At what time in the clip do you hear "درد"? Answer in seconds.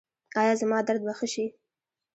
0.87-1.01